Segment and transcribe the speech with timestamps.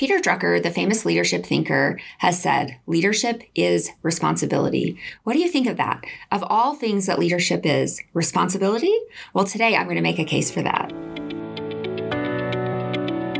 [0.00, 4.98] Peter Drucker, the famous leadership thinker, has said leadership is responsibility.
[5.24, 6.02] What do you think of that?
[6.32, 8.94] Of all things that leadership is, responsibility?
[9.34, 10.90] Well, today I'm going to make a case for that.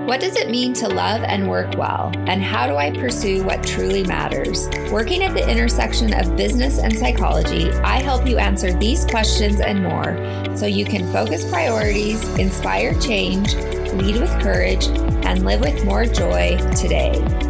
[0.07, 2.13] What does it mean to love and work well?
[2.27, 4.69] And how do I pursue what truly matters?
[4.93, 9.83] Working at the intersection of business and psychology, I help you answer these questions and
[9.83, 10.15] more
[10.55, 13.55] so you can focus priorities, inspire change,
[13.95, 14.87] lead with courage,
[15.25, 17.50] and live with more joy today.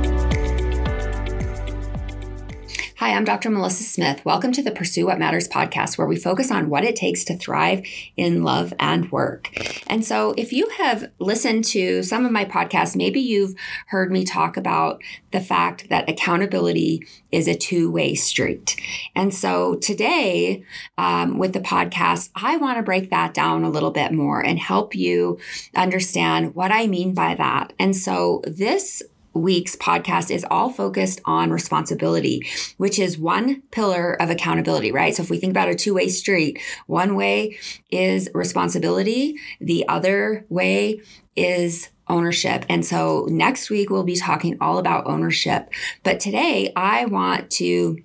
[3.00, 3.48] Hi, I'm Dr.
[3.48, 4.22] Melissa Smith.
[4.26, 7.34] Welcome to the Pursue What Matters podcast, where we focus on what it takes to
[7.34, 7.80] thrive
[8.14, 9.48] in love and work.
[9.86, 13.54] And so, if you have listened to some of my podcasts, maybe you've
[13.86, 15.00] heard me talk about
[15.30, 17.00] the fact that accountability
[17.32, 18.76] is a two way street.
[19.16, 20.62] And so, today
[20.98, 24.58] um, with the podcast, I want to break that down a little bit more and
[24.58, 25.38] help you
[25.74, 27.72] understand what I mean by that.
[27.78, 29.02] And so, this
[29.34, 35.14] week's podcast is all focused on responsibility, which is one pillar of accountability, right?
[35.14, 37.58] So if we think about a two way street, one way
[37.90, 41.00] is responsibility, the other way
[41.36, 42.64] is ownership.
[42.68, 45.70] And so next week we'll be talking all about ownership.
[46.02, 47.98] But today I want to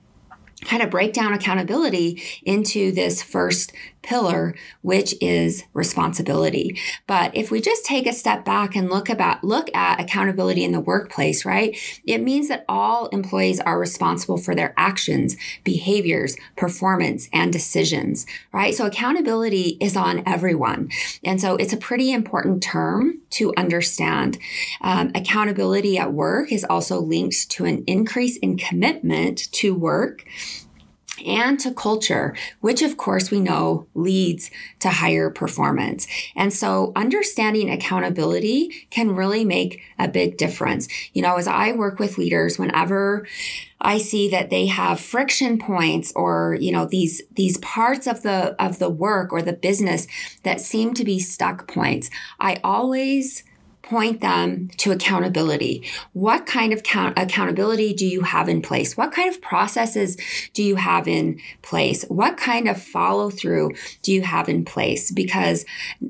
[0.65, 3.73] kind of break down accountability into this first
[4.05, 6.79] pillar, which is responsibility.
[7.07, 10.71] But if we just take a step back and look about look at accountability in
[10.71, 11.77] the workplace, right?
[12.05, 18.75] It means that all employees are responsible for their actions, behaviors, performance, and decisions, right?
[18.75, 20.89] So accountability is on everyone.
[21.23, 24.37] And so it's a pretty important term to understand.
[24.81, 30.25] Um, accountability at work is also linked to an increase in commitment to work
[31.25, 36.07] and to culture, which of course we know leads to higher performance.
[36.35, 40.88] And so understanding accountability can really make a big difference.
[41.13, 43.27] You know, as I work with leaders, whenever
[43.80, 48.55] I see that they have friction points or, you know, these, these parts of the,
[48.61, 50.07] of the work or the business
[50.44, 53.44] that seem to be stuck points, I always
[53.85, 55.88] point them to accountability.
[56.13, 58.97] What kind of count- accountability do you have in place?
[58.97, 60.18] What kind of processes
[60.53, 62.03] do you have in place?
[62.07, 65.12] What kind of follow through do you have in place?
[65.12, 65.66] Because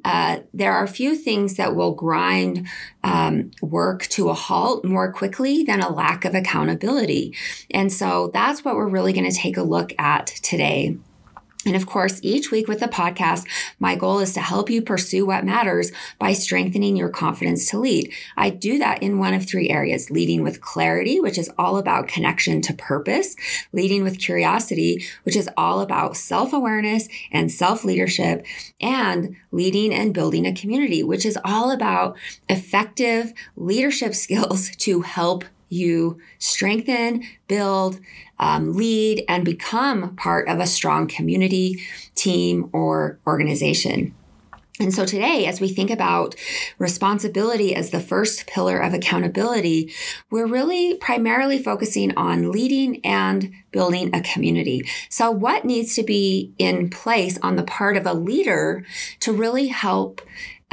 [0.05, 2.67] uh, there are a few things that will grind
[3.03, 7.35] um, work to a halt more quickly than a lack of accountability.
[7.71, 10.97] And so that's what we're really going to take a look at today.
[11.65, 13.47] And of course, each week with the podcast,
[13.79, 18.13] my goal is to help you pursue what matters by strengthening your confidence to lead.
[18.37, 22.07] I do that in one of three areas leading with clarity, which is all about
[22.07, 23.35] connection to purpose,
[23.73, 28.45] leading with curiosity, which is all about self awareness and self leadership,
[28.79, 32.15] and leading and building a community, which is all about
[32.47, 37.99] effective leadership skills to help you strengthen, build,
[38.39, 41.81] um, lead, and become part of a strong community,
[42.15, 44.13] team, or organization.
[44.77, 46.35] And so today, as we think about
[46.77, 49.93] responsibility as the first pillar of accountability,
[50.29, 54.85] we're really primarily focusing on leading and building a community.
[55.09, 58.85] So what needs to be in place on the part of a leader
[59.21, 60.21] to really help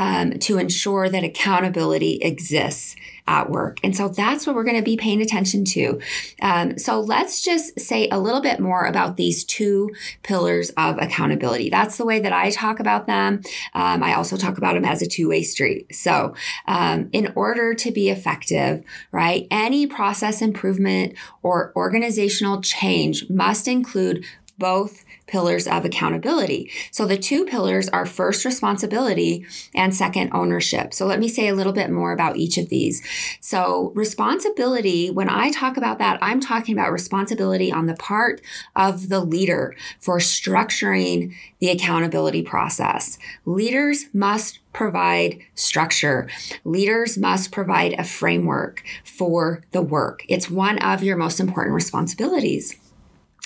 [0.03, 2.97] um, to ensure that accountability exists
[3.29, 3.79] at work.
[3.85, 6.01] And so that's what we're going to be paying attention to.
[6.43, 11.71] Um, so let's just say a little bit more about these two pillars of accountability.
[11.71, 13.43] That's the way that I talk about them.
[13.75, 15.95] Um, I also talk about them as a two way street.
[15.95, 16.35] So,
[16.67, 21.15] um, in order to be effective, right, any process improvement
[21.45, 24.25] or organizational change must include
[24.59, 26.71] both pillars of accountability.
[26.91, 30.93] So the two pillars are first responsibility and second ownership.
[30.93, 33.03] So let me say a little bit more about each of these.
[33.41, 38.43] So responsibility, when I talk about that, I'm talking about responsibility on the part
[38.77, 43.17] of the leader for structuring the accountability process.
[43.47, 46.29] Leaders must provide structure.
[46.65, 50.25] Leaders must provide a framework for the work.
[50.29, 52.82] It's one of your most important responsibilities.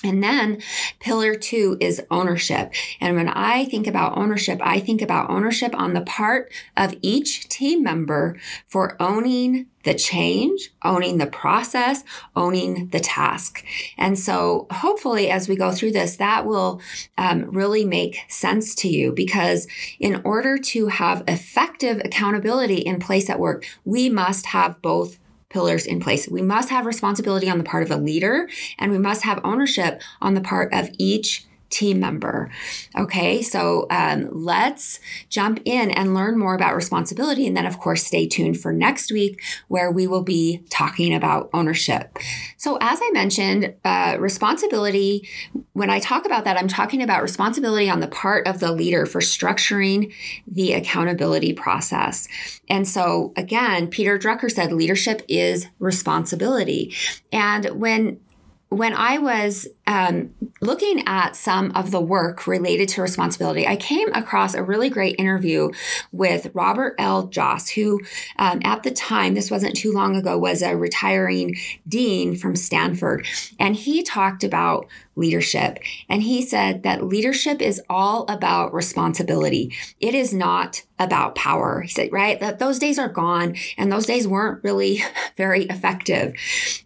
[0.04, 0.60] And then
[1.00, 2.72] pillar two is ownership.
[3.00, 7.48] And when I think about ownership, I think about ownership on the part of each
[7.48, 12.04] team member for owning the change, owning the process,
[12.34, 13.64] owning the task.
[13.96, 16.82] And so hopefully as we go through this, that will
[17.16, 19.66] um, really make sense to you because
[19.98, 25.86] in order to have effective accountability in place at work, we must have both pillars
[25.86, 26.28] in place.
[26.28, 28.48] We must have responsibility on the part of a leader
[28.78, 32.50] and we must have ownership on the part of each team member.
[32.96, 37.46] Okay, so um, let's jump in and learn more about responsibility.
[37.46, 41.50] And then, of course, stay tuned for next week where we will be talking about
[41.52, 42.18] ownership.
[42.56, 45.28] So, as I mentioned, uh, responsibility,
[45.72, 49.06] when I talk about that, I'm talking about responsibility on the part of the leader
[49.06, 50.12] for structuring
[50.46, 52.28] the accountability process.
[52.68, 56.94] And so, again, Peter Drucker said leadership is responsibility.
[57.32, 58.20] And when
[58.68, 64.12] when I was um, looking at some of the work related to responsibility, I came
[64.14, 65.70] across a really great interview
[66.12, 67.28] with Robert L.
[67.28, 68.00] Joss, who
[68.38, 71.56] um, at the time, this wasn't too long ago, was a retiring
[71.86, 73.26] dean from Stanford.
[73.58, 74.86] And he talked about
[75.16, 75.78] leadership.
[76.08, 79.74] And he said that leadership is all about responsibility.
[79.98, 81.80] It is not about power.
[81.80, 82.38] He said, right?
[82.38, 85.02] That those days are gone and those days weren't really
[85.36, 86.34] very effective.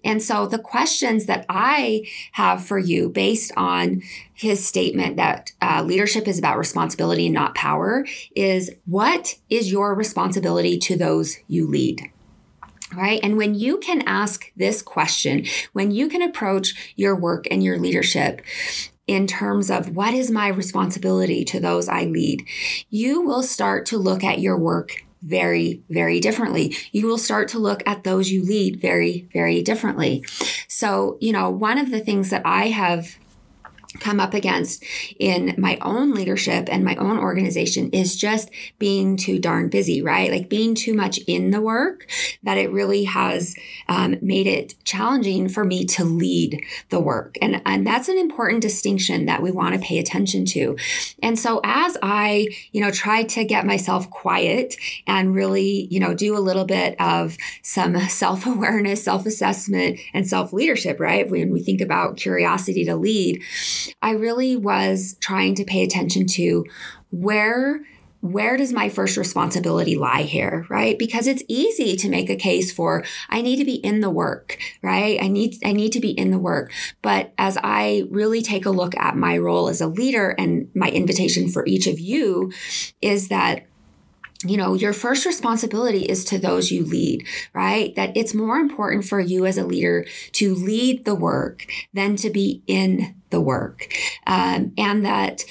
[0.05, 4.03] And so the questions that I have for you based on
[4.35, 8.05] his statement that uh, leadership is about responsibility and not power
[8.35, 12.11] is what is your responsibility to those you lead?
[12.95, 13.21] right?
[13.23, 17.79] And when you can ask this question, when you can approach your work and your
[17.79, 18.43] leadership
[19.07, 22.45] in terms of what is my responsibility to those I lead,
[22.89, 26.75] you will start to look at your work very, very differently.
[26.93, 30.25] You will start to look at those you lead very, very differently.
[30.69, 33.17] So, you know, one of the things that I have
[33.99, 34.85] come up against
[35.19, 40.31] in my own leadership and my own organization is just being too darn busy, right?
[40.31, 42.07] Like being too much in the work
[42.43, 43.55] that it really has
[43.89, 47.37] um, made it challenging for me to lead the work.
[47.43, 50.77] And, and that's an important distinction that we want to pay attention to.
[51.23, 54.77] And so as I, you know, try to get myself quiet
[55.07, 60.29] and really, you know, do a little bit of some self awareness, self assessment, and
[60.29, 61.29] self leadership, right?
[61.29, 63.43] When we think about curiosity to lead,
[64.03, 66.65] I really was trying to pay attention to
[67.11, 67.81] where
[68.23, 70.99] where does my first responsibility lie here right?
[70.99, 74.59] Because it's easy to make a case for i need to be in the work
[74.83, 75.19] right?
[75.23, 76.73] I need i need to be in the work.
[77.03, 80.91] But as i really take a look at my role as a leader and my
[80.91, 82.53] invitation for each of you
[83.01, 83.67] is that
[84.45, 87.95] you know, your first responsibility is to those you lead, right?
[87.95, 92.31] That it's more important for you as a leader to lead the work than to
[92.31, 93.93] be in the work.
[94.27, 95.45] Um, and that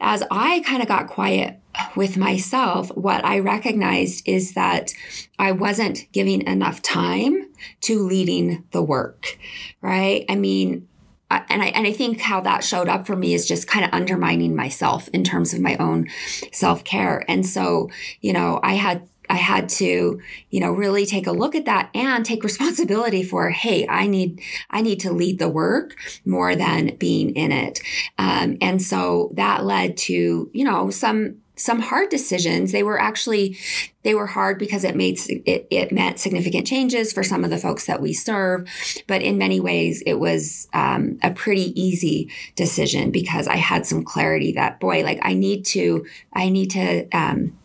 [0.00, 1.60] as I kind of got quiet
[1.96, 4.92] with myself, what I recognized is that
[5.38, 7.50] I wasn't giving enough time
[7.82, 9.38] to leading the work,
[9.82, 10.24] right?
[10.28, 10.88] I mean,
[11.30, 13.92] and I and I think how that showed up for me is just kind of
[13.92, 16.06] undermining myself in terms of my own
[16.52, 17.24] self care.
[17.28, 17.90] And so,
[18.20, 20.20] you know, I had I had to,
[20.50, 24.40] you know, really take a look at that and take responsibility for, hey, I need,
[24.70, 27.80] I need to lead the work more than being in it.
[28.18, 32.70] Um, and so that led to, you know, some some hard decisions.
[32.70, 33.58] They were actually
[34.02, 37.58] they were hard because it made it, it meant significant changes for some of the
[37.58, 38.68] folks that we serve.
[39.06, 44.04] But in many ways, it was um, a pretty easy decision because I had some
[44.04, 47.08] clarity that boy, like I need to I need to.
[47.10, 47.58] Um,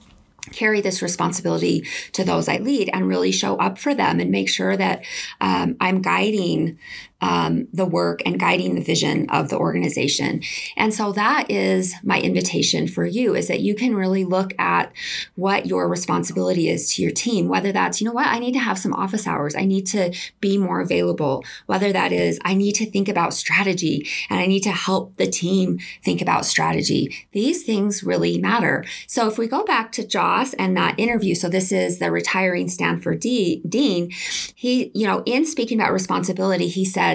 [0.52, 4.50] carry this responsibility to those I lead and really show up for them and make
[4.50, 5.06] sure that
[5.40, 6.78] um, I'm guiding
[7.22, 10.42] um, the work and guiding the vision of the organization.
[10.76, 14.92] And so that is my invitation for you is that you can really look at
[15.36, 18.60] what your responsibility is to your team, whether that's, you know what, I need to
[18.60, 19.56] have some office hours.
[19.56, 21.44] I need to be more available.
[21.68, 25.28] Whether that is, I need to think about strategy and I need to help the
[25.28, 27.16] team think about strategy.
[27.32, 28.84] These things really matter.
[29.06, 32.70] So if we go back to Joss and that interview, so this is the retiring
[32.70, 34.10] Stanford D- dean,
[34.56, 37.11] he, you know, in speaking about responsibility, he said,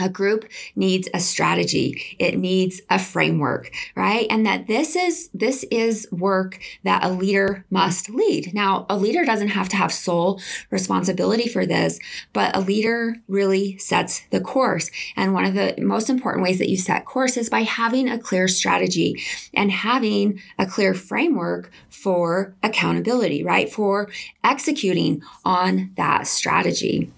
[0.00, 2.16] a group needs a strategy.
[2.18, 4.26] It needs a framework right?
[4.30, 8.54] And that this is this is work that a leader must lead.
[8.54, 10.40] Now a leader doesn't have to have sole
[10.70, 11.98] responsibility for this
[12.32, 14.90] but a leader really sets the course.
[15.16, 18.18] And one of the most important ways that you set course is by having a
[18.18, 23.70] clear strategy and having a clear framework for accountability right?
[23.70, 24.08] For
[24.42, 27.10] executing on that strategy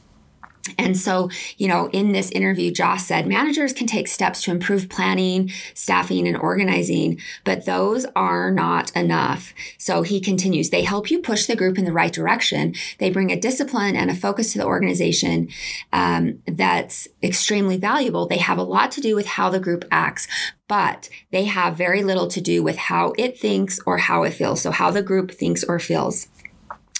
[0.78, 4.88] and so, you know, in this interview, Joss said managers can take steps to improve
[4.88, 9.54] planning, staffing, and organizing, but those are not enough.
[9.76, 12.74] So he continues, they help you push the group in the right direction.
[12.98, 15.48] They bring a discipline and a focus to the organization
[15.92, 18.26] um, that's extremely valuable.
[18.26, 20.28] They have a lot to do with how the group acts,
[20.68, 24.62] but they have very little to do with how it thinks or how it feels.
[24.62, 26.28] So, how the group thinks or feels.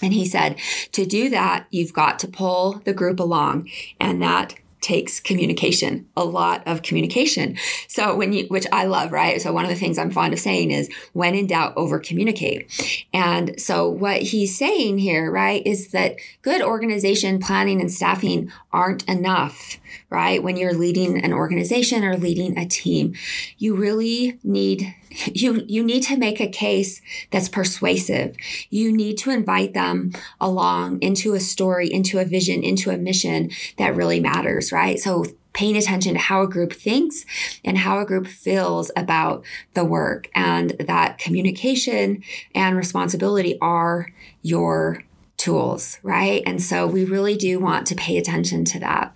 [0.03, 0.59] And he said,
[0.93, 3.69] to do that, you've got to pull the group along.
[4.01, 7.57] And that takes communication, a lot of communication.
[7.87, 9.41] So when you, which I love, right?
[9.41, 13.07] So one of the things I'm fond of saying is when in doubt, over communicate.
[13.15, 19.09] And so what he's saying here, right, is that good organization, planning, and staffing aren't
[19.09, 19.79] enough,
[20.11, 20.43] right?
[20.43, 23.15] When you're leading an organization or leading a team,
[23.59, 24.97] you really need
[25.33, 27.01] you you need to make a case
[27.31, 28.37] that's persuasive.
[28.71, 33.51] You need to invite them along into a story into a vision into a mission
[33.79, 34.99] that really matters right?
[34.99, 37.27] So paying attention to how a group thinks
[37.65, 42.23] and how a group feels about the work and that communication
[42.55, 45.05] and responsibility are your
[45.37, 46.43] tools right?
[46.47, 49.15] And so we really do want to pay attention to that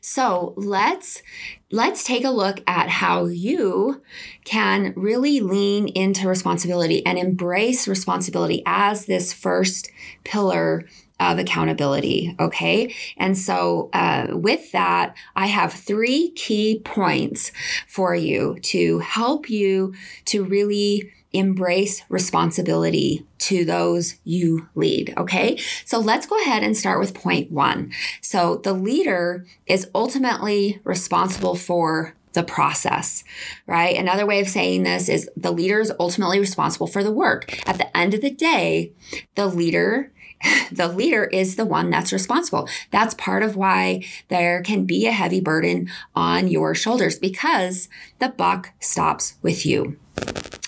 [0.00, 1.22] so let's
[1.70, 4.02] let's take a look at how you
[4.44, 9.90] can really lean into responsibility and embrace responsibility as this first
[10.24, 10.84] pillar
[11.20, 12.34] of accountability.
[12.38, 12.94] Okay.
[13.16, 17.52] And so, uh, with that, I have three key points
[17.86, 19.94] for you to help you
[20.26, 25.12] to really embrace responsibility to those you lead.
[25.16, 25.58] Okay.
[25.84, 27.92] So let's go ahead and start with point one.
[28.20, 33.22] So the leader is ultimately responsible for the process,
[33.66, 33.96] right?
[33.96, 37.66] Another way of saying this is the leader is ultimately responsible for the work.
[37.68, 38.92] At the end of the day,
[39.34, 40.10] the leader
[40.72, 42.68] the leader is the one that's responsible.
[42.90, 47.88] That's part of why there can be a heavy burden on your shoulders because
[48.18, 49.96] the buck stops with you.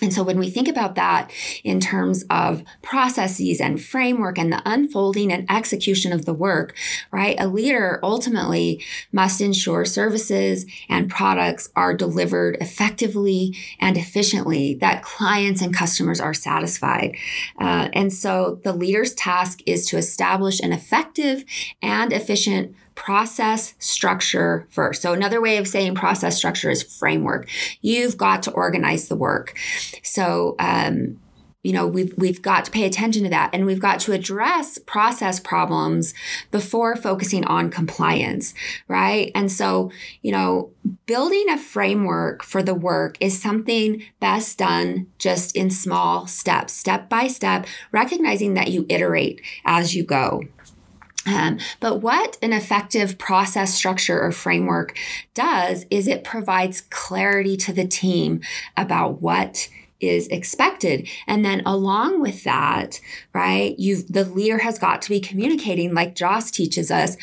[0.03, 1.31] And so when we think about that
[1.65, 6.77] in terms of processes and framework and the unfolding and execution of the work,
[7.11, 7.35] right?
[7.41, 15.63] A leader ultimately must ensure services and products are delivered effectively and efficiently, that clients
[15.63, 17.17] and customers are satisfied.
[17.59, 21.43] Uh, and so the leader's task is to establish an effective
[21.81, 25.01] and efficient process structure first.
[25.03, 27.49] So another way of saying process structure is framework.
[27.81, 29.55] You've got to organize the work.
[30.03, 31.21] So, um,
[31.67, 34.79] you know we've we've got to pay attention to that and we've got to address
[34.79, 36.15] process problems
[36.53, 38.55] before focusing on compliance
[38.87, 39.91] right and so
[40.23, 40.71] you know
[41.07, 47.09] building a framework for the work is something best done just in small steps step
[47.09, 50.43] by step recognizing that you iterate as you go
[51.27, 54.97] um, but what an effective process structure or framework
[55.35, 58.41] does is it provides clarity to the team
[58.77, 59.69] about what
[59.99, 61.09] is expected.
[61.27, 63.01] And then along with that
[63.33, 67.17] right you the leader has got to be communicating like joss teaches us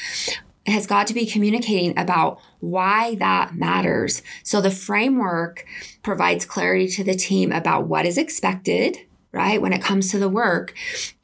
[0.66, 4.22] has got to be communicating about why that matters.
[4.44, 5.66] So the framework
[6.02, 8.98] provides clarity to the team about what is expected
[9.34, 9.62] right?
[9.62, 10.74] When it comes to the work.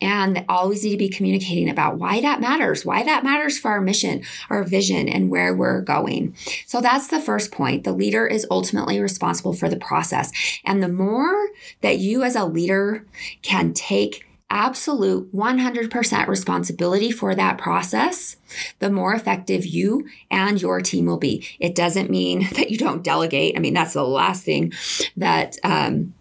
[0.02, 3.70] And they always need to be communicating about why that matters, why that matters for
[3.70, 6.36] our mission, our vision, and where we're going.
[6.66, 7.84] So that's the first point.
[7.84, 10.32] The leader is ultimately responsible for the process.
[10.66, 11.50] And the more
[11.82, 13.06] that you as a leader
[13.44, 18.38] can take absolute 100% responsibility for that process,
[18.80, 21.46] the more effective you and your team will be.
[21.60, 23.56] It doesn't mean that you don't delegate.
[23.56, 24.74] I mean, that's the last thing
[25.16, 26.16] that, um,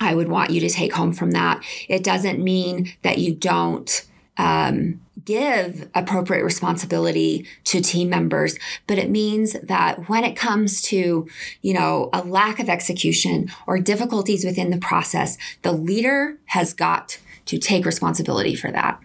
[0.00, 1.62] I would want you to take home from that.
[1.88, 9.10] It doesn't mean that you don't um, give appropriate responsibility to team members, but it
[9.10, 11.26] means that when it comes to,
[11.62, 17.18] you know, a lack of execution or difficulties within the process, the leader has got
[17.46, 19.00] to take responsibility for that.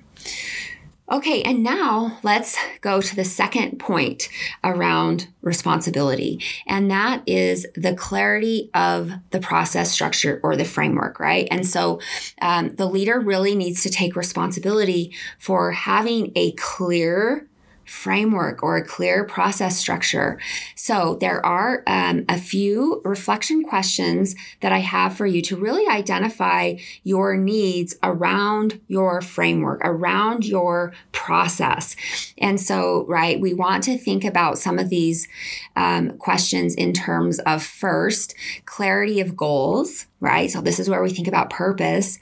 [1.12, 4.30] Okay, and now let's go to the second point
[4.64, 11.50] around responsibility, and that is the clarity of the process structure or the framework, right?
[11.52, 12.00] And so
[12.42, 17.46] um, the leader really needs to take responsibility for having a clear
[17.92, 20.40] framework or a clear process structure.
[20.76, 25.86] So there are um, a few reflection questions that I have for you to really
[25.88, 31.98] identify your needs around your framework, around your process.
[32.38, 35.28] And so, right, we want to think about some of these
[35.76, 38.34] um, questions in terms of first,
[38.66, 40.50] clarity of goals right?
[40.50, 42.20] So this is where we think about purpose.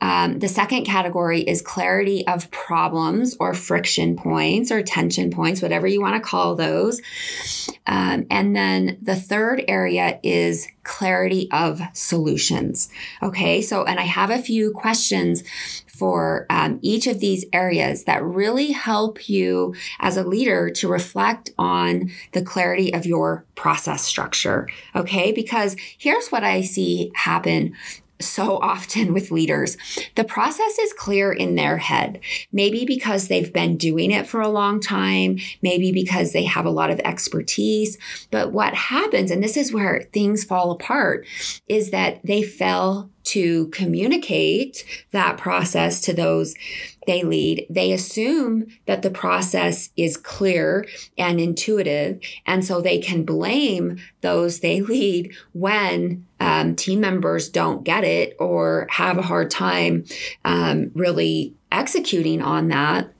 [0.00, 5.86] Um, the second category is clarity of problems or friction points or tension points, whatever
[5.86, 7.00] you want to call those.
[7.86, 12.88] Um, and then the third area is clarity of solutions.
[13.22, 15.44] Okay, so, and I have a few questions
[16.02, 21.50] for um, each of these areas that really help you as a leader to reflect
[21.56, 24.68] on the clarity of your process structure.
[24.96, 27.76] Okay, because here's what I see happen
[28.18, 29.76] so often with leaders.
[30.16, 32.18] The process is clear in their head.
[32.50, 36.70] Maybe because they've been doing it for a long time, maybe because they have a
[36.70, 37.96] lot of expertise.
[38.32, 41.28] But what happens, and this is where things fall apart,
[41.68, 46.54] is that they fell to communicate that process to those
[47.06, 50.86] they lead, they assume that the process is clear
[51.18, 52.20] and intuitive.
[52.46, 58.36] And so they can blame those they lead when um, team members don't get it
[58.38, 60.04] or have a hard time
[60.44, 63.12] um, really executing on that.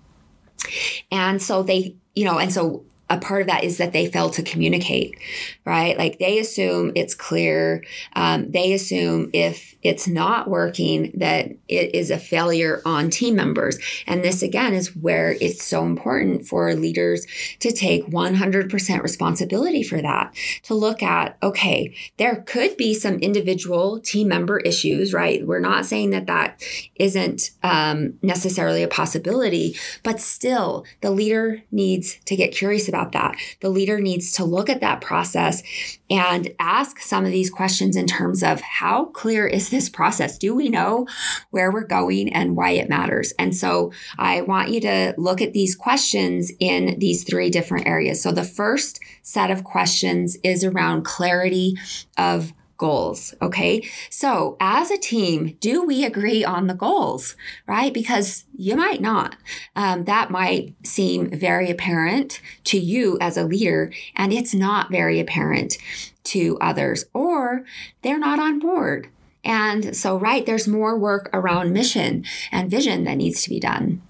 [1.11, 4.31] And so they, you know, and so a part of that is that they fail
[4.31, 5.19] to communicate,
[5.67, 5.99] right?
[5.99, 7.85] Like they assume it's clear.
[8.15, 13.79] Um, they assume if it's not working, that it is a failure on team members.
[14.07, 17.27] And this again is where it's so important for leaders
[17.59, 23.99] to take 100% responsibility for that, to look at, okay, there could be some individual
[23.99, 25.47] team member issues, right?
[25.47, 26.63] We're not saying that that
[26.95, 33.13] isn't um, necessarily a possibility, but still the leader needs to get curious about about
[33.13, 33.37] that.
[33.61, 35.63] The leader needs to look at that process
[36.11, 40.39] and ask some of these questions in terms of how clear is this process?
[40.39, 41.07] Do we know
[41.51, 43.33] where we're going and why it matters?
[43.39, 48.23] And so I want you to look at these questions in these three different areas.
[48.23, 51.77] So the first set of questions is around clarity
[52.17, 53.33] of goals.
[53.41, 53.89] Okay.
[54.11, 57.95] So as a team, do we agree on the goals, right?
[57.95, 59.37] Because you might not.
[59.77, 65.21] Um, that might seem very apparent to you as a leader, and it's not very
[65.21, 65.79] apparent
[66.25, 67.65] to others, or
[68.03, 69.09] they're not on board.
[69.45, 74.03] And so, right, there's more work around mission and vision that needs to be done.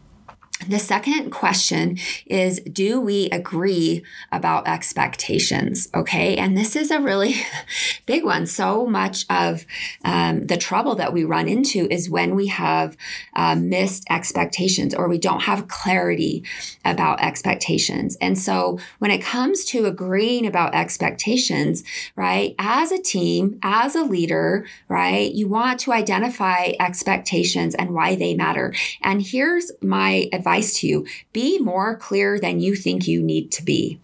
[0.68, 5.88] The second question is Do we agree about expectations?
[5.94, 6.36] Okay.
[6.36, 7.34] And this is a really
[8.06, 8.46] big one.
[8.46, 9.66] So much of
[10.04, 12.96] um, the trouble that we run into is when we have
[13.34, 16.44] uh, missed expectations or we don't have clarity
[16.84, 18.16] about expectations.
[18.20, 21.82] And so when it comes to agreeing about expectations,
[22.16, 28.14] right, as a team, as a leader, right, you want to identify expectations and why
[28.14, 28.74] they matter.
[29.02, 33.50] And here's my advice advice to you be more clear than you think you need
[33.52, 33.98] to be.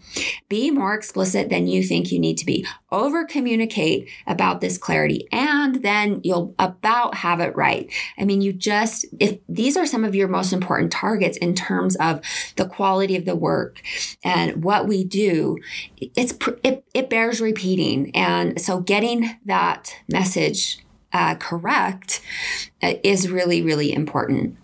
[0.49, 2.67] Be more explicit than you think you need to be.
[2.91, 7.91] Over communicate about this clarity, and then you'll about have it right.
[8.19, 11.97] I mean, you just, if these are some of your most important targets in terms
[11.97, 12.21] of
[12.57, 13.83] the quality of the work
[14.25, 15.59] and what we do,
[16.01, 16.33] it's,
[16.65, 18.11] it, it bears repeating.
[18.17, 20.79] And so getting that message
[21.13, 22.23] uh, correct
[22.83, 24.57] uh, is really, really important.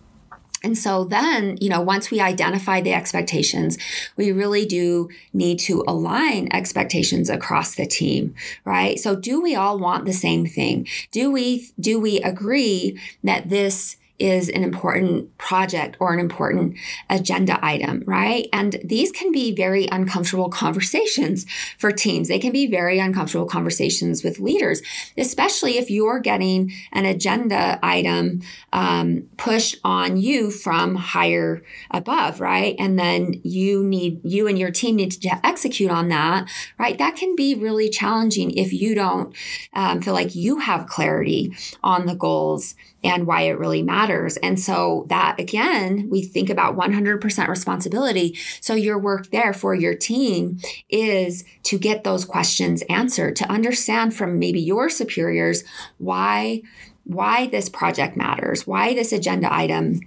[0.64, 3.76] And so then, you know, once we identify the expectations,
[4.16, 8.98] we really do need to align expectations across the team, right?
[8.98, 10.88] So do we all want the same thing?
[11.12, 16.76] Do we, do we agree that this is an important project or an important
[17.10, 18.48] agenda item, right?
[18.52, 21.46] And these can be very uncomfortable conversations
[21.78, 22.28] for teams.
[22.28, 24.82] They can be very uncomfortable conversations with leaders,
[25.18, 32.76] especially if you're getting an agenda item um, pushed on you from higher above, right?
[32.78, 36.48] And then you need, you and your team need to execute on that,
[36.78, 36.96] right?
[36.98, 39.34] That can be really challenging if you don't
[39.72, 44.03] um, feel like you have clarity on the goals and why it really matters.
[44.38, 48.36] And so that again, we think about 100% responsibility.
[48.60, 54.14] So your work there for your team is to get those questions answered, to understand
[54.14, 55.64] from maybe your superiors
[55.98, 56.62] why
[57.06, 60.00] why this project matters, why this agenda item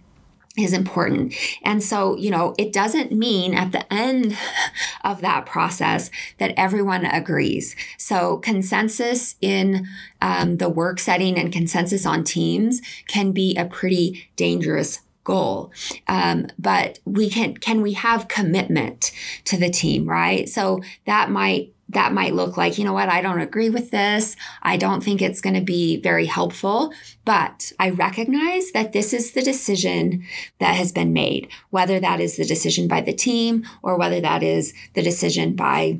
[0.57, 1.33] is important.
[1.63, 4.37] And so, you know, it doesn't mean at the end
[5.03, 7.75] of that process that everyone agrees.
[7.97, 9.87] So, consensus in
[10.21, 15.71] um, the work setting and consensus on teams can be a pretty dangerous goal.
[16.07, 19.11] Um, but we can, can we have commitment
[19.43, 20.47] to the team, right?
[20.47, 24.35] So that might that might look like, you know what, I don't agree with this.
[24.61, 29.31] I don't think it's going to be very helpful, but I recognize that this is
[29.31, 30.25] the decision
[30.59, 34.43] that has been made, whether that is the decision by the team or whether that
[34.43, 35.99] is the decision by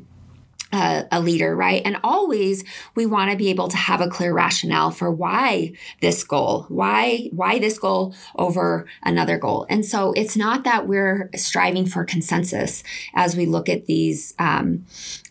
[0.72, 1.82] a, a, leader, right?
[1.84, 2.62] And always
[2.94, 7.28] we want to be able to have a clear rationale for why this goal, why
[7.32, 9.66] why this goal over another goal.
[9.70, 12.82] And so it's not that we're striving for consensus
[13.14, 14.84] as we look at these um,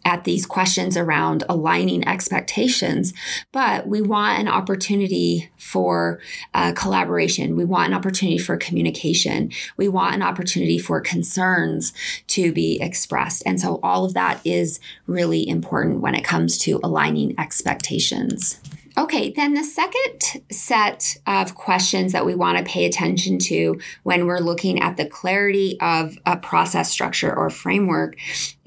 [0.05, 3.13] at these questions around aligning expectations,
[3.51, 6.19] but we want an opportunity for
[6.53, 7.55] uh, collaboration.
[7.55, 9.51] We want an opportunity for communication.
[9.75, 11.93] We want an opportunity for concerns
[12.27, 13.43] to be expressed.
[13.45, 18.59] And so all of that is really important when it comes to aligning expectations.
[18.97, 24.25] Okay, then the second set of questions that we want to pay attention to when
[24.25, 28.15] we're looking at the clarity of a process structure or framework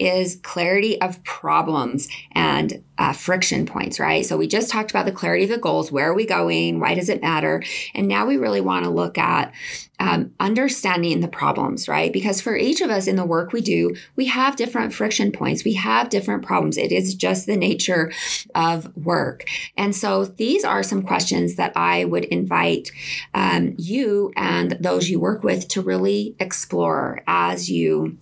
[0.00, 4.24] is clarity of problems and uh, friction points, right?
[4.24, 5.92] So we just talked about the clarity of the goals.
[5.92, 6.80] Where are we going?
[6.80, 7.62] Why does it matter?
[7.94, 9.52] And now we really want to look at
[9.98, 12.12] um, understanding the problems, right?
[12.12, 15.64] Because for each of us in the work we do, we have different friction points.
[15.64, 16.78] We have different problems.
[16.78, 18.10] It is just the nature
[18.54, 19.44] of work.
[19.76, 22.90] And so these are some questions that I would invite
[23.34, 28.18] um, you and those you work with to really explore as you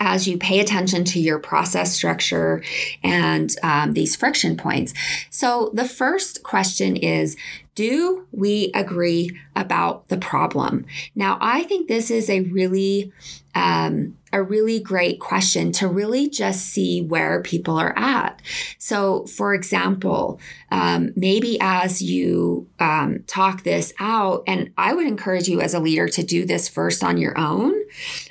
[0.00, 2.62] as you pay attention to your process structure
[3.04, 4.94] and um, these friction points.
[5.30, 7.36] So, the first question is
[7.80, 10.84] Do we agree about the problem?
[11.14, 13.10] Now, I think this is a really
[13.54, 18.42] um, a really great question to really just see where people are at.
[18.76, 20.38] So, for example,
[20.70, 25.80] um, maybe as you um, talk this out, and I would encourage you as a
[25.80, 27.72] leader to do this first on your own,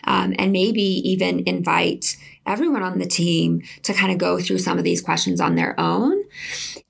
[0.04, 4.78] um, and maybe even invite everyone on the team to kind of go through some
[4.78, 6.24] of these questions on their own.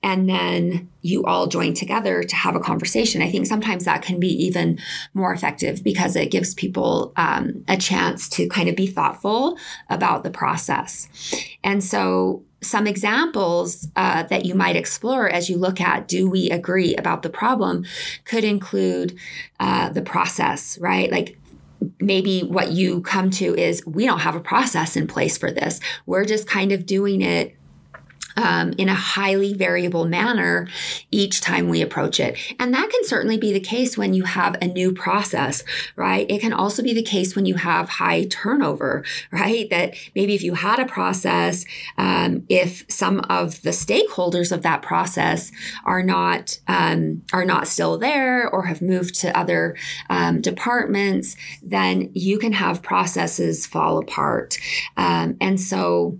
[0.02, 3.22] And then you all join together to have a conversation.
[3.22, 4.78] I think sometimes that can be even
[5.12, 9.58] more effective because it gives people um, a chance to kind of be thoughtful
[9.88, 11.08] about the process.
[11.62, 16.50] And so, some examples uh, that you might explore as you look at do we
[16.50, 17.86] agree about the problem
[18.26, 19.16] could include
[19.58, 21.10] uh, the process, right?
[21.10, 21.38] Like
[22.00, 25.80] maybe what you come to is we don't have a process in place for this.
[26.06, 27.56] We're just kind of doing it
[28.36, 30.68] um, in a highly variable manner
[31.10, 32.36] each time we approach it.
[32.58, 35.64] And that can certainly be the case when you have a new process,
[35.96, 36.30] right?
[36.30, 39.68] It can also be the case when you have high turnover, right?
[39.70, 41.64] That maybe if you had a process,
[41.98, 45.52] um, if some of the stakeholders of that process
[45.84, 49.76] are not um, are not still there or have moved to other
[50.08, 54.58] um, departments, then you can have processes fall apart.
[54.96, 56.18] Um, and so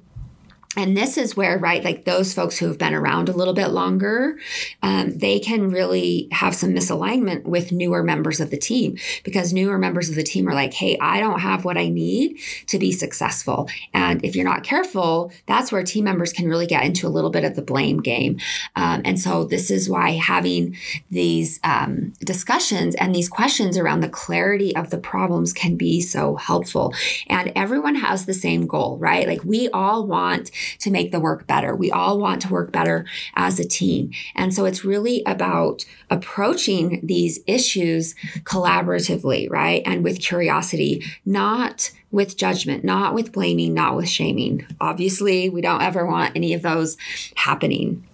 [0.76, 3.68] and this is where right like those folks who have been around a little bit
[3.68, 4.38] longer
[4.82, 9.78] um, they can really have some misalignment with newer members of the team because newer
[9.78, 12.92] members of the team are like hey i don't have what i need to be
[12.92, 13.68] successful.
[13.92, 17.30] And if you're not careful that's where team members can really get into a little
[17.30, 18.38] bit of the blame game.
[18.76, 20.76] Um, and so this is why having
[21.10, 26.36] these um, discussions and these questions around the clarity of the problems can be so
[26.36, 26.94] helpful.
[27.28, 29.26] And everyone has the same goal right?
[29.26, 30.50] Like we all want
[30.80, 31.74] to make the work better.
[31.74, 34.10] We all want to work better as a team.
[34.34, 39.82] And so it's really about approaching these issues collaboratively, right?
[39.86, 44.66] And with curiosity, not with judgment, not with blaming, not with shaming.
[44.80, 46.96] Obviously, we don't ever want any of those
[47.36, 48.04] happening.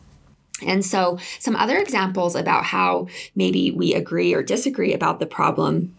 [0.67, 5.96] And so, some other examples about how maybe we agree or disagree about the problem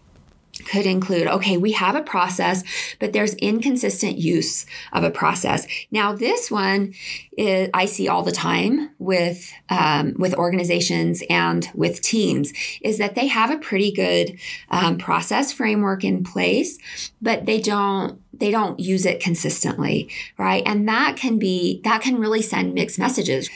[0.64, 2.62] could include okay we have a process
[2.98, 5.66] but there's inconsistent use of a process.
[5.90, 6.94] Now this one
[7.36, 13.14] is, i see all the time with um, with organizations and with teams is that
[13.14, 14.38] they have a pretty good
[14.70, 16.78] um, process framework in place
[17.20, 20.62] but they don't they don't use it consistently right?
[20.66, 23.50] And that can be that can really send mixed messages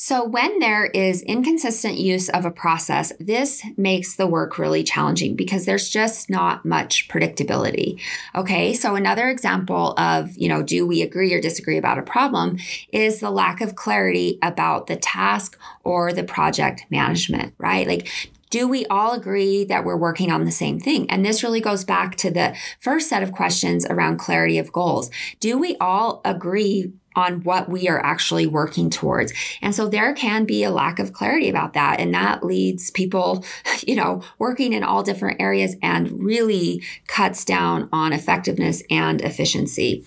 [0.00, 5.34] so, when there is inconsistent use of a process, this makes the work really challenging
[5.34, 8.00] because there's just not much predictability.
[8.32, 12.58] Okay, so another example of, you know, do we agree or disagree about a problem
[12.92, 17.88] is the lack of clarity about the task or the project management, right?
[17.88, 18.08] Like,
[18.50, 21.10] do we all agree that we're working on the same thing?
[21.10, 25.10] And this really goes back to the first set of questions around clarity of goals.
[25.40, 29.32] Do we all agree on what we are actually working towards.
[29.60, 31.98] And so there can be a lack of clarity about that.
[31.98, 33.44] And that leads people,
[33.86, 40.04] you know, working in all different areas and really cuts down on effectiveness and efficiency.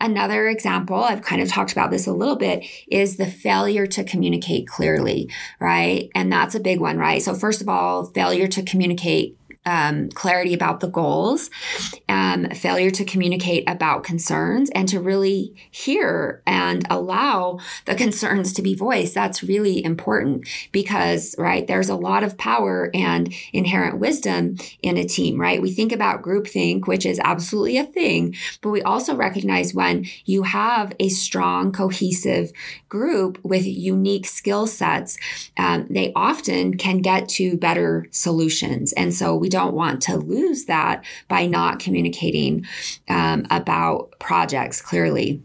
[0.00, 4.02] Another example, I've kind of talked about this a little bit, is the failure to
[4.02, 6.08] communicate clearly, right?
[6.14, 7.20] And that's a big one, right?
[7.20, 11.50] So, first of all, failure to communicate um, clarity about the goals,
[12.08, 18.62] um, failure to communicate about concerns, and to really hear and allow the concerns to
[18.62, 19.14] be voiced.
[19.14, 25.04] That's really important because, right, there's a lot of power and inherent wisdom in a
[25.04, 25.62] team, right?
[25.62, 30.42] We think about groupthink, which is absolutely a thing, but we also recognize when you
[30.42, 32.52] have a strong, cohesive
[32.88, 35.18] group with unique skill sets,
[35.56, 38.92] um, they often can get to better solutions.
[38.92, 42.66] And so we don't want to lose that by not communicating
[43.08, 45.40] um, about projects clearly.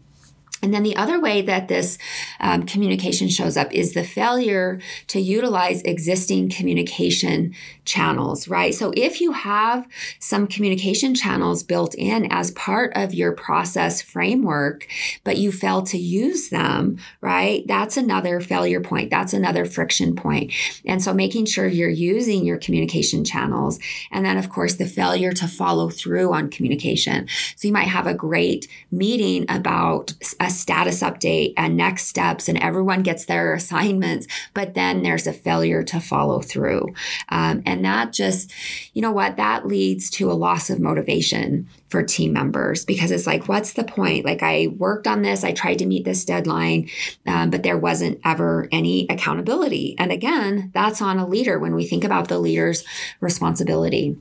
[0.62, 1.96] And then the other way that this
[2.38, 8.74] um, communication shows up is the failure to utilize existing communication channels, right?
[8.74, 9.86] So if you have
[10.18, 14.86] some communication channels built in as part of your process framework,
[15.24, 17.64] but you fail to use them, right?
[17.66, 19.10] That's another failure point.
[19.10, 20.52] That's another friction point.
[20.84, 23.78] And so making sure you're using your communication channels.
[24.12, 27.28] And then, of course, the failure to follow through on communication.
[27.56, 32.58] So you might have a great meeting about a status update and next steps, and
[32.58, 36.94] everyone gets their assignments, but then there's a failure to follow through.
[37.28, 38.52] Um, and that just,
[38.92, 43.26] you know what, that leads to a loss of motivation for team members because it's
[43.26, 44.24] like, what's the point?
[44.24, 46.88] Like, I worked on this, I tried to meet this deadline,
[47.26, 49.96] um, but there wasn't ever any accountability.
[49.98, 52.84] And again, that's on a leader when we think about the leader's
[53.20, 54.16] responsibility.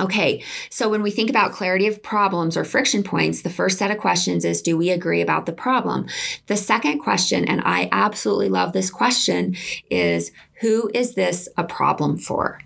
[0.00, 3.92] Okay, so when we think about clarity of problems or friction points, the first set
[3.92, 6.06] of questions is Do we agree about the problem?
[6.48, 9.56] The second question, and I absolutely love this question,
[9.90, 12.60] is Who is this a problem for?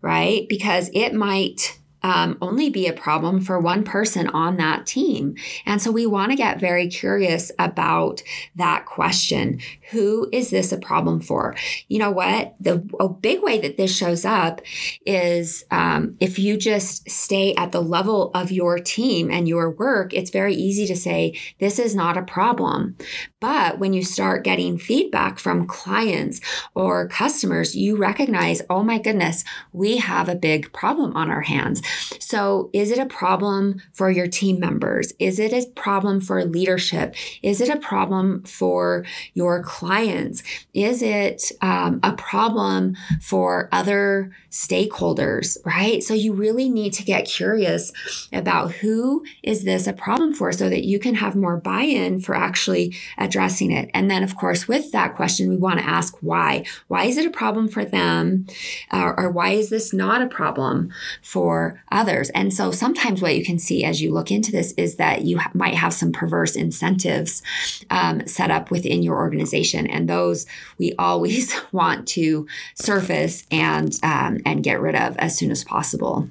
[0.00, 0.46] Right?
[0.48, 5.34] Because it might um, only be a problem for one person on that team.
[5.66, 8.22] And so we want to get very curious about
[8.56, 9.60] that question.
[9.90, 11.54] Who is this a problem for?
[11.88, 12.54] You know what?
[12.60, 14.60] The a big way that this shows up
[15.04, 20.12] is um, if you just stay at the level of your team and your work,
[20.14, 22.96] it's very easy to say, this is not a problem.
[23.40, 26.40] But when you start getting feedback from clients
[26.74, 31.82] or customers, you recognize, oh my goodness, we have a big problem on our hands.
[32.18, 35.12] So, is it a problem for your team members?
[35.18, 37.14] Is it a problem for leadership?
[37.42, 40.42] Is it a problem for your clients?
[40.74, 46.02] Is it um, a problem for other stakeholders, right?
[46.02, 47.92] So, you really need to get curious
[48.32, 52.20] about who is this a problem for so that you can have more buy in
[52.20, 53.90] for actually addressing it.
[53.94, 56.64] And then, of course, with that question, we want to ask why.
[56.88, 58.46] Why is it a problem for them?
[58.90, 62.30] Uh, or why is this not a problem for others.
[62.30, 65.38] And so sometimes what you can see as you look into this is that you
[65.38, 67.42] ha- might have some perverse incentives
[67.90, 69.86] um, set up within your organization.
[69.86, 70.46] And those
[70.78, 76.28] we always want to surface and, um, and get rid of as soon as possible.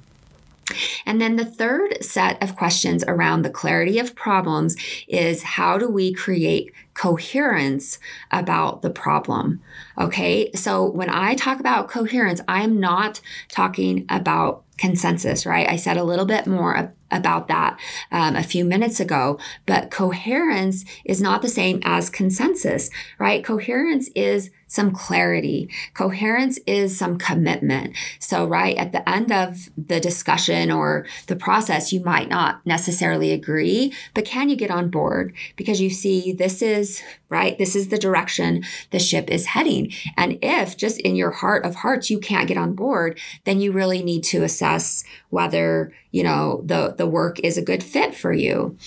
[1.06, 4.76] And then the third set of questions around the clarity of problems
[5.08, 7.98] is how do we create coherence
[8.30, 9.62] about the problem?
[9.98, 15.70] Okay, so when I talk about coherence, I'm not talking about consensus, right?
[15.70, 17.80] I said a little bit more about that
[18.12, 23.44] um, a few minutes ago, but coherence is not the same as consensus, right?
[23.44, 25.68] Coherence is some clarity.
[25.96, 27.96] Coherence is some commitment.
[28.20, 33.32] So, right at the end of the discussion or the process, you might not necessarily
[33.32, 35.34] agree, but can you get on board?
[35.56, 36.89] Because you see, this is,
[37.30, 39.92] right, this is the direction the ship is heading.
[40.18, 43.72] And if just in your heart of hearts you can't get on board, then you
[43.72, 48.34] really need to assess whether, you know, the, the work is a good fit for
[48.34, 48.78] you.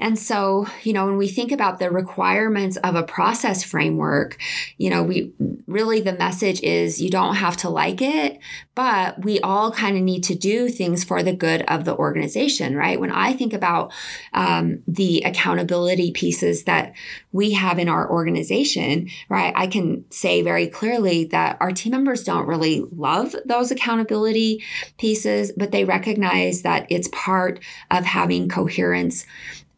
[0.00, 4.38] And so, you know, when we think about the requirements of a process framework,
[4.78, 5.32] you know, we
[5.66, 8.38] really the message is you don't have to like it,
[8.74, 12.74] but we all kind of need to do things for the good of the organization,
[12.74, 12.98] right?
[12.98, 13.92] When I think about
[14.32, 16.94] um, the accountability pieces that
[17.30, 22.24] we have in our organization, right, I can say very clearly that our team members
[22.24, 24.64] don't really love those accountability
[24.96, 29.26] pieces, but they recognize that it's part of having coherence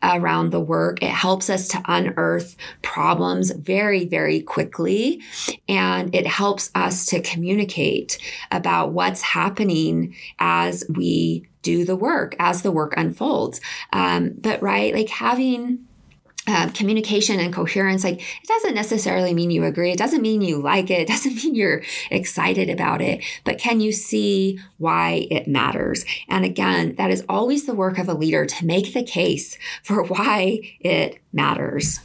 [0.02, 1.02] around the work.
[1.02, 5.22] It helps us to unearth problems very, very quickly.
[5.68, 8.18] And it helps us to communicate
[8.50, 13.60] about what's happening as we do the work, as the work unfolds.
[13.92, 15.86] Um, but, right, like having
[16.46, 19.92] uh, communication and coherence, like it doesn't necessarily mean you agree.
[19.92, 21.02] It doesn't mean you like it.
[21.02, 23.22] It doesn't mean you're excited about it.
[23.44, 26.04] But can you see why it matters?
[26.28, 30.02] And again, that is always the work of a leader to make the case for
[30.06, 32.00] why it matters.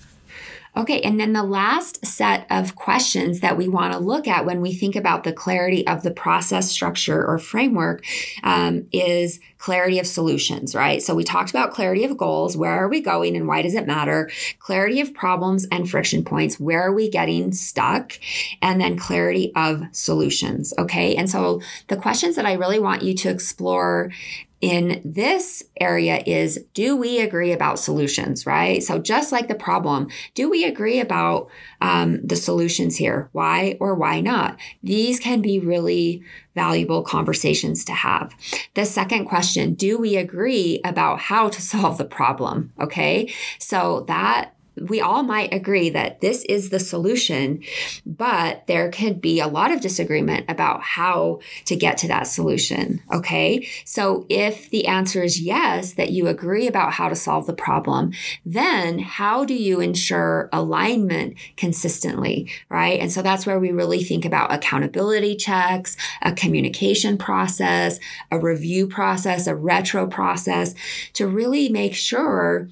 [0.78, 4.62] Okay, and then the last set of questions that we want to look at when
[4.62, 8.06] we think about the clarity of the process structure or framework
[8.44, 11.02] um, is clarity of solutions, right?
[11.02, 12.56] So we talked about clarity of goals.
[12.56, 14.30] Where are we going and why does it matter?
[14.60, 16.60] Clarity of problems and friction points.
[16.60, 18.14] Where are we getting stuck?
[18.62, 20.76] And then clarity of solutions.
[20.78, 21.16] Okay.
[21.16, 24.12] And so the questions that I really want you to explore
[24.60, 28.82] in this area is do we agree about solutions, right?
[28.82, 33.30] So, just like the problem, do we agree about um, the solutions here?
[33.34, 34.58] Why or why not?
[34.82, 36.24] These can be really
[36.56, 38.34] valuable conversations to have.
[38.74, 42.74] The second question do we agree about how to solve the problem?
[42.80, 43.32] Okay.
[43.60, 47.62] So, that we all might agree that this is the solution,
[48.06, 53.02] but there could be a lot of disagreement about how to get to that solution.
[53.12, 53.68] Okay.
[53.86, 58.12] So if the answer is yes, that you agree about how to solve the problem,
[58.46, 62.50] then how do you ensure alignment consistently?
[62.70, 63.00] Right.
[63.00, 68.00] And so that's where we really think about accountability checks, a communication process,
[68.32, 70.74] a review process, a retro process
[71.14, 72.70] to really make sure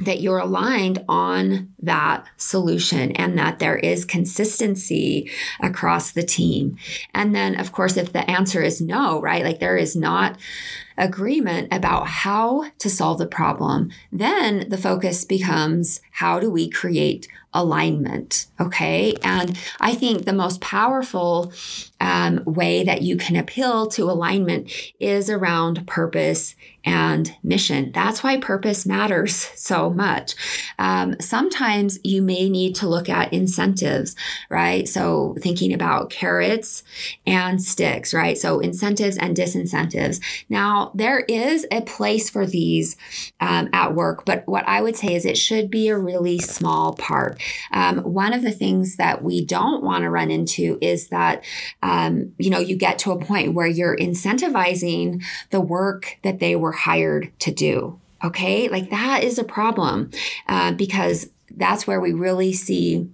[0.00, 5.30] that you're aligned on that solution and that there is consistency
[5.60, 6.76] across the team.
[7.14, 10.38] And then, of course, if the answer is no, right, like there is not
[10.96, 17.28] agreement about how to solve the problem, then the focus becomes how do we create
[17.54, 18.46] alignment?
[18.60, 19.14] Okay.
[19.22, 21.52] And I think the most powerful
[22.00, 26.54] um, way that you can appeal to alignment is around purpose
[26.88, 27.92] and mission.
[27.92, 30.34] That's why purpose matters so much.
[30.78, 34.16] Um, sometimes you may need to look at incentives,
[34.48, 34.88] right?
[34.88, 36.82] So thinking about carrots
[37.26, 38.38] and sticks, right?
[38.38, 40.18] So incentives and disincentives.
[40.48, 42.96] Now, there is a place for these
[43.38, 46.94] um, at work, but what I would say is it should be a really small
[46.94, 47.38] part.
[47.70, 51.44] Um, one of the things that we don't want to run into is that,
[51.82, 56.56] um, you know, you get to a point where you're incentivizing the work that they
[56.56, 58.00] were hired to do.
[58.24, 58.68] Okay.
[58.68, 60.10] Like that is a problem
[60.48, 63.08] uh, because that's where we really see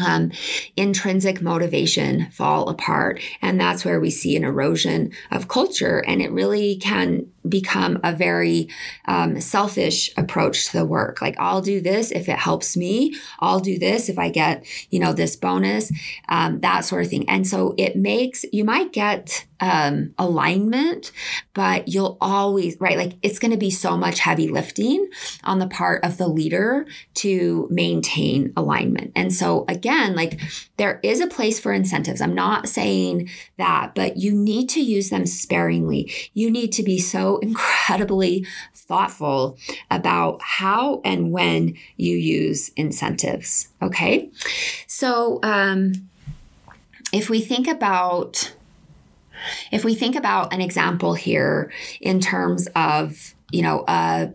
[0.00, 0.32] um,
[0.76, 3.20] intrinsic motivation fall apart.
[3.42, 6.02] And that's where we see an erosion of culture.
[6.06, 8.68] And it really can become a very
[9.06, 11.22] um, selfish approach to the work.
[11.22, 13.14] Like, I'll do this if it helps me.
[13.38, 15.90] I'll do this if I get, you know, this bonus,
[16.28, 17.28] um, that sort of thing.
[17.28, 21.12] And so it makes, you might get um, alignment,
[21.54, 22.96] but you'll always, right?
[22.96, 25.08] Like, it's going to be so much heavy lifting
[25.44, 29.12] on the part of the leader to maintain alignment.
[29.14, 30.40] And so, again, like,
[30.80, 32.22] there is a place for incentives.
[32.22, 36.10] I'm not saying that, but you need to use them sparingly.
[36.32, 39.58] You need to be so incredibly thoughtful
[39.90, 43.68] about how and when you use incentives.
[43.82, 44.30] Okay.
[44.86, 46.08] So, um,
[47.12, 48.54] if we think about
[49.70, 54.32] if we think about an example here in terms of you know a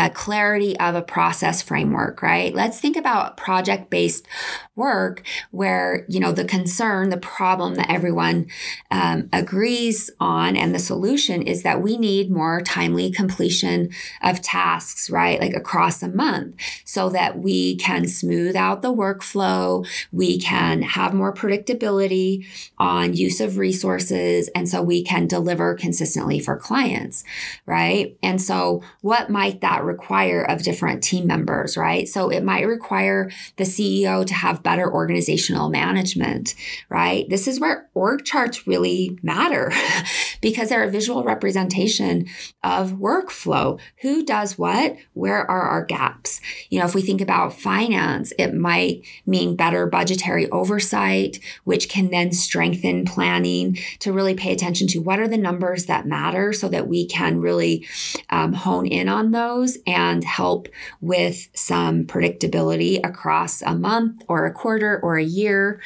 [0.00, 2.54] a clarity of a process framework, right?
[2.54, 4.26] Let's think about project based
[4.74, 8.46] work where, you know, the concern, the problem that everyone
[8.90, 13.90] um, agrees on and the solution is that we need more timely completion
[14.22, 15.38] of tasks, right?
[15.38, 19.86] Like across a month so that we can smooth out the workflow.
[20.10, 22.46] We can have more predictability
[22.78, 24.48] on use of resources.
[24.54, 27.22] And so we can deliver consistently for clients,
[27.66, 28.16] right?
[28.22, 32.08] And so what might that require of different team members, right?
[32.08, 36.54] So it might require the CEO to have better organizational management,
[36.88, 37.28] right?
[37.28, 39.72] This is where org charts really matter
[40.40, 42.26] because they're a visual representation
[42.62, 43.80] of workflow.
[44.02, 44.96] Who does what?
[45.14, 46.40] Where are our gaps?
[46.68, 52.10] You know, if we think about finance, it might mean better budgetary oversight, which can
[52.10, 56.68] then strengthen planning to really pay attention to what are the numbers that matter so
[56.68, 57.86] that we can really
[58.30, 60.68] um, hone in on those and help
[61.00, 65.80] with some predictability across a month or a quarter or a year.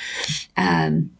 [0.56, 1.10] Um,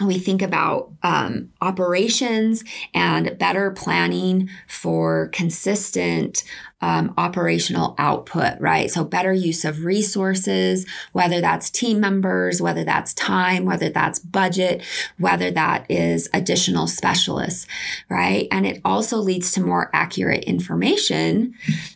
[0.00, 6.42] we think about um, operations and better planning for consistent
[6.80, 8.90] um, operational output, right?
[8.90, 14.82] So, better use of resources, whether that's team members, whether that's time, whether that's budget,
[15.18, 17.66] whether that is additional specialists,
[18.10, 18.48] right?
[18.50, 21.54] And it also leads to more accurate information.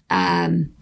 [0.08, 0.72] Um,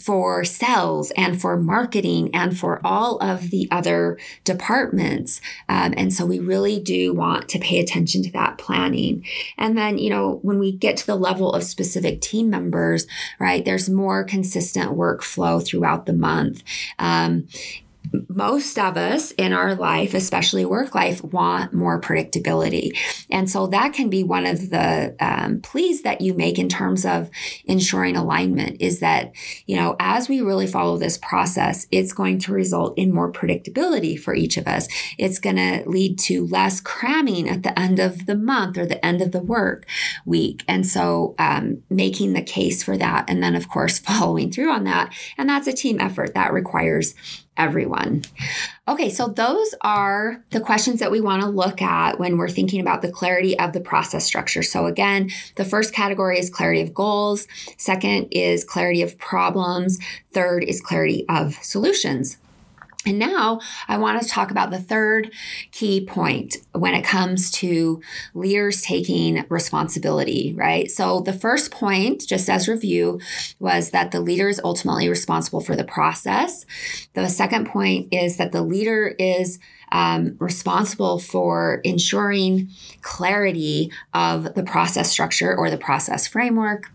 [0.00, 5.40] for sales and for marketing and for all of the other departments.
[5.68, 9.24] Um, and so we really do want to pay attention to that planning.
[9.58, 13.06] And then, you know, when we get to the level of specific team members,
[13.38, 16.62] right, there's more consistent workflow throughout the month.
[16.98, 17.48] Um,
[18.28, 22.96] most of us in our life, especially work life, want more predictability.
[23.30, 27.04] And so that can be one of the um, pleas that you make in terms
[27.06, 27.30] of
[27.64, 29.32] ensuring alignment is that,
[29.66, 34.18] you know, as we really follow this process, it's going to result in more predictability
[34.18, 34.88] for each of us.
[35.16, 39.04] It's going to lead to less cramming at the end of the month or the
[39.04, 39.86] end of the work
[40.26, 40.64] week.
[40.66, 43.24] And so um, making the case for that.
[43.28, 45.12] And then, of course, following through on that.
[45.38, 47.14] And that's a team effort that requires
[47.56, 48.22] everyone.
[48.86, 52.80] Okay, so those are the questions that we want to look at when we're thinking
[52.80, 54.62] about the clarity of the process structure.
[54.62, 57.46] So, again, the first category is clarity of goals,
[57.76, 59.98] second is clarity of problems,
[60.32, 62.38] third is clarity of solutions.
[63.06, 65.30] And now I want to talk about the third
[65.72, 68.00] key point when it comes to
[68.32, 70.90] leaders taking responsibility, right?
[70.90, 73.20] So the first point, just as review,
[73.58, 76.64] was that the leader is ultimately responsible for the process.
[77.12, 79.58] The second point is that the leader is
[79.92, 82.70] um, responsible for ensuring
[83.02, 86.90] clarity of the process structure or the process framework.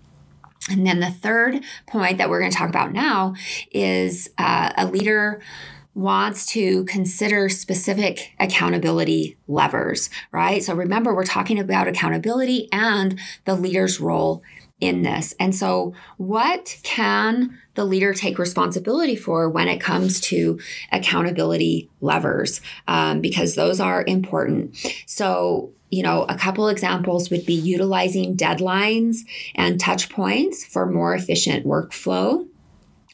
[0.69, 3.35] And then the third point that we're going to talk about now
[3.71, 5.41] is uh, a leader
[5.93, 10.63] wants to consider specific accountability levers, right?
[10.63, 14.43] So remember, we're talking about accountability and the leader's role
[14.79, 15.33] in this.
[15.39, 20.59] And so, what can the leader take responsibility for when it comes to
[20.91, 22.61] accountability levers?
[22.87, 24.77] Um, because those are important.
[25.05, 29.17] So, you know, a couple examples would be utilizing deadlines
[29.55, 32.47] and touch points for more efficient workflow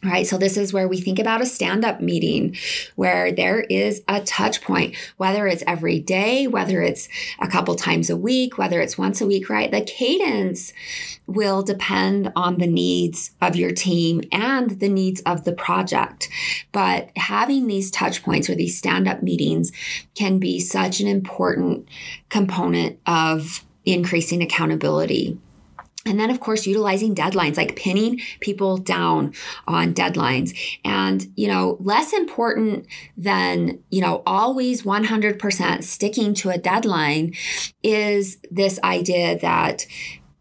[0.06, 0.26] right?
[0.26, 2.56] So this is where we think about a stand-up meeting
[2.95, 8.10] where there is a touch point, whether it's every day, whether it's a couple times
[8.10, 9.72] a week, whether it's once a week, right?
[9.72, 10.74] The cadence
[11.28, 16.30] will depend on the needs of your team and the needs of the project.
[16.72, 19.72] But having these touch points or these stand-up meetings
[20.14, 21.88] can be such an important
[22.30, 25.38] component of increasing accountability.
[26.06, 29.34] And then, of course, utilizing deadlines, like pinning people down
[29.68, 30.56] on deadlines.
[30.86, 32.86] And, you know, less important
[33.18, 37.34] than, you know, always 100% sticking to a deadline
[37.82, 39.88] is this idea that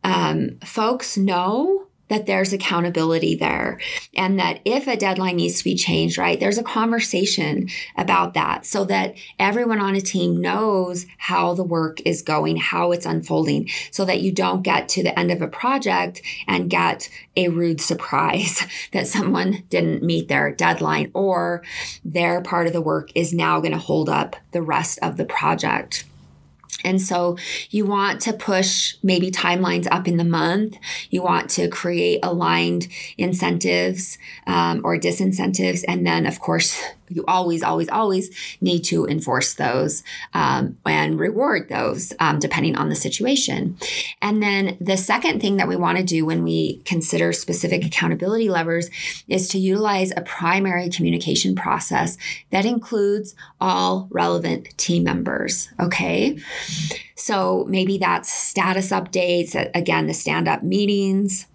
[0.02, 3.78] um, folks know that there's accountability there
[4.14, 8.66] and that if a deadline needs to be changed, right, there's a conversation about that
[8.66, 13.68] so that everyone on a team knows how the work is going, how it's unfolding,
[13.90, 17.80] so that you don't get to the end of a project and get a rude
[17.80, 21.62] surprise that someone didn't meet their deadline or
[22.04, 25.24] their part of the work is now going to hold up the rest of the
[25.24, 26.04] project.
[26.84, 27.36] And so
[27.70, 30.76] you want to push maybe timelines up in the month.
[31.10, 35.84] You want to create aligned incentives um, or disincentives.
[35.88, 38.30] And then, of course, you always, always, always
[38.60, 40.02] need to enforce those
[40.32, 43.76] um, and reward those um, depending on the situation.
[44.22, 48.48] And then the second thing that we want to do when we consider specific accountability
[48.48, 48.90] levers
[49.28, 52.16] is to utilize a primary communication process
[52.50, 55.68] that includes all relevant team members.
[55.78, 56.38] Okay.
[57.14, 61.46] So maybe that's status updates, again, the stand up meetings.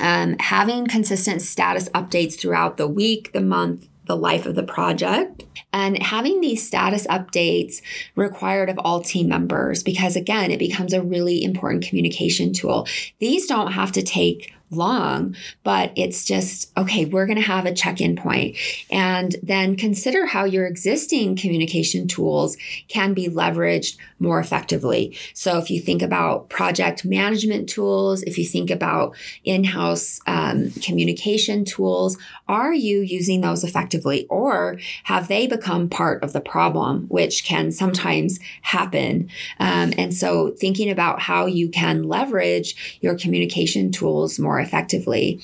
[0.00, 5.42] Um, having consistent status updates throughout the week, the month, the life of the project.
[5.72, 7.80] And having these status updates
[8.14, 12.86] required of all team members because again it becomes a really important communication tool.
[13.20, 17.74] These don't have to take long, but it's just, okay, we're going to have a
[17.74, 18.56] check in point.
[18.90, 22.56] And then consider how your existing communication tools
[22.88, 25.16] can be leveraged more effectively.
[25.34, 30.70] So if you think about project management tools, if you think about in house um,
[30.82, 32.16] communication tools,
[32.48, 37.72] are you using those effectively or have they become part of the problem, which can
[37.72, 39.28] sometimes happen?
[39.58, 45.40] Um, and so thinking about how you can leverage your communication tools more effectively.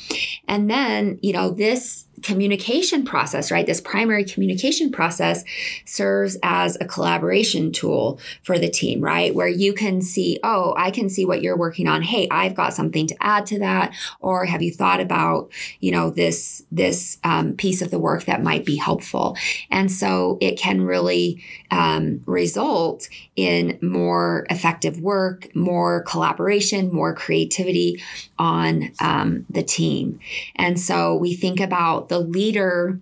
[0.46, 3.66] And then, you know, this communication process, right?
[3.66, 5.44] This primary communication process
[5.84, 9.34] serves as a collaboration tool for the team, right?
[9.34, 12.02] Where you can see, oh, I can see what you're working on.
[12.02, 13.94] Hey, I've got something to add to that.
[14.20, 15.50] Or have you thought about,
[15.80, 19.36] you know, this, this um, piece of the work that might be helpful?
[19.70, 28.02] And so it can really um, result in more effective work, more collaboration, more creativity
[28.38, 30.18] on um, the team.
[30.56, 33.00] And so we think about the leader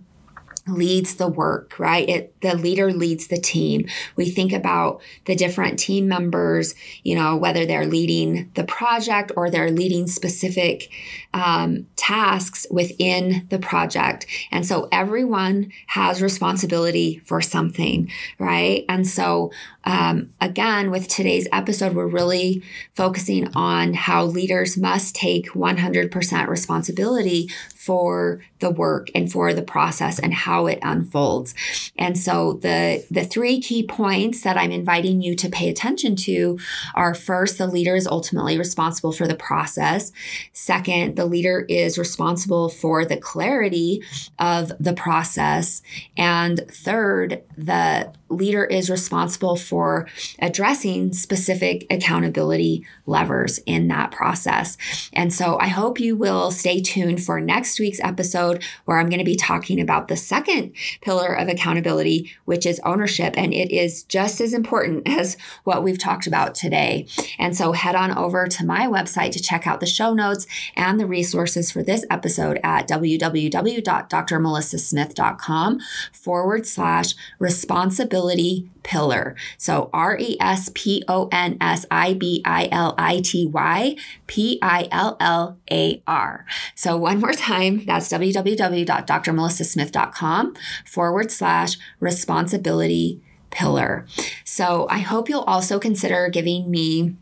[0.67, 2.09] leads the work, right?
[2.09, 3.87] It, the leader leads the team.
[4.15, 9.51] We think about the different team members, you know, whether they're leading the project or
[9.51, 10.91] they're leading specific
[11.35, 14.27] um, tasks within the project.
[14.51, 18.85] And so everyone has responsibility for something, right?
[18.89, 19.51] And so,
[19.85, 22.63] um, again, with today's episode, we're really
[22.95, 30.19] focusing on how leaders must take 100% responsibility for the work and for the process
[30.19, 31.55] and how it unfolds.
[31.97, 36.59] And so the the three key points that I'm inviting you to pay attention to
[36.95, 40.13] are first the leader is ultimately responsible for the process.
[40.53, 44.03] Second, the leader is responsible for the clarity
[44.39, 45.81] of the process.
[46.17, 50.09] And third, the leader is responsible for
[50.41, 54.77] addressing specific accountability levers in that process.
[55.13, 59.21] And so I hope you will stay tuned for next week's episode where I'm going
[59.21, 63.35] to be talking about the second pillar of accountability, which is ownership.
[63.37, 67.07] And it is just as important as what we've talked about today.
[67.39, 70.99] And so head on over to my website to check out the show notes and
[70.99, 75.81] the resources for this episode at www.drmelissasmith.com
[76.13, 77.15] forward slash
[77.47, 79.37] responsibility pillar.
[79.57, 83.95] So R E S P O N S I B I L I T Y
[84.27, 86.45] P I L L A R.
[86.75, 93.21] So one more time, that's www.drmelissasmith.com forward slash responsibility
[93.51, 94.07] pillar.
[94.45, 97.15] So I hope you'll also consider giving me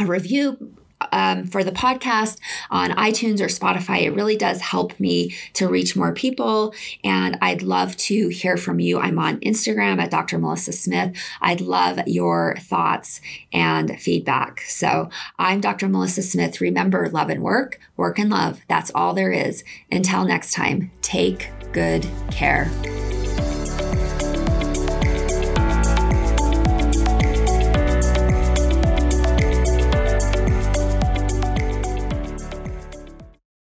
[0.00, 0.77] a review
[1.12, 2.38] um, for the podcast
[2.70, 4.02] on iTunes or Spotify.
[4.02, 6.74] It really does help me to reach more people.
[7.04, 8.98] And I'd love to hear from you.
[8.98, 10.38] I'm on Instagram at Dr.
[10.38, 11.16] Melissa Smith.
[11.40, 13.20] I'd love your thoughts
[13.52, 14.60] and feedback.
[14.62, 15.88] So I'm Dr.
[15.88, 16.60] Melissa Smith.
[16.60, 18.60] Remember, love and work, work and love.
[18.68, 19.64] That's all there is.
[19.90, 22.70] Until next time, take good care.